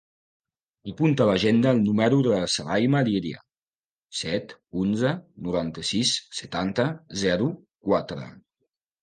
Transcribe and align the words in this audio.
Apunta 0.91 1.25
a 1.25 1.25
l'agenda 1.29 1.73
el 1.75 1.81
número 1.89 2.21
de 2.27 2.31
la 2.31 2.47
Sarayma 2.53 3.01
Liria: 3.09 3.43
set, 4.21 4.57
onze, 4.85 5.13
noranta-sis, 5.49 6.15
setanta, 6.41 6.89
zero, 7.27 7.53
quatre. 7.91 8.27